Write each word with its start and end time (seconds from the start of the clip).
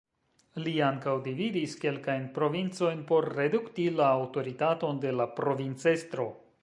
Li 0.61 0.71
ankaŭ 0.85 1.11
dividis 1.27 1.75
kelkajn 1.83 2.25
provincojn 2.37 3.03
por 3.11 3.29
redukti 3.41 3.85
la 3.99 4.09
aŭtoritaton 4.17 5.03
de 5.05 5.13
la 5.21 5.29
provincestro. 5.43 6.27